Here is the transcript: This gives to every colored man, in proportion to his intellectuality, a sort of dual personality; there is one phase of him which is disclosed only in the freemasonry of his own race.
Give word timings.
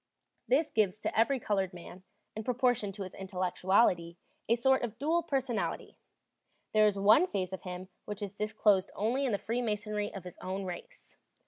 This 0.47 0.71
gives 0.71 0.97
to 1.01 1.15
every 1.15 1.39
colored 1.39 1.75
man, 1.75 2.01
in 2.35 2.43
proportion 2.43 2.91
to 2.93 3.03
his 3.03 3.13
intellectuality, 3.13 4.17
a 4.49 4.55
sort 4.55 4.81
of 4.81 4.97
dual 4.97 5.21
personality; 5.21 5.95
there 6.73 6.87
is 6.87 6.97
one 6.97 7.27
phase 7.27 7.53
of 7.53 7.61
him 7.61 7.87
which 8.05 8.23
is 8.23 8.33
disclosed 8.33 8.89
only 8.95 9.27
in 9.27 9.31
the 9.31 9.37
freemasonry 9.37 10.11
of 10.11 10.23
his 10.23 10.39
own 10.39 10.65
race. 10.65 11.17